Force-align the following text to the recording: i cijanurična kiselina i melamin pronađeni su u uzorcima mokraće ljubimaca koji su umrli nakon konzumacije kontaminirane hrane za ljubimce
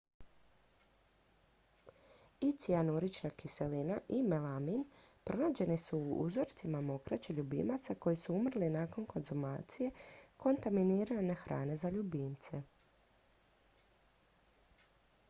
i 2.47 2.49
cijanurična 2.61 3.29
kiselina 3.41 3.97
i 4.15 4.21
melamin 4.29 4.85
pronađeni 5.29 5.77
su 5.77 5.99
u 5.99 6.17
uzorcima 6.23 6.81
mokraće 6.87 7.33
ljubimaca 7.39 7.95
koji 8.05 8.15
su 8.25 8.33
umrli 8.35 8.69
nakon 8.79 9.05
konzumacije 9.15 9.91
kontaminirane 10.37 11.33
hrane 11.43 11.75
za 11.83 11.89
ljubimce 11.89 12.63